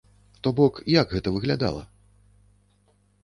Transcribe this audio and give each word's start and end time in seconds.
То 0.45 0.49
бок 0.59 0.79
як 0.99 1.13
гэта 1.15 1.33
выглядала? 1.35 1.83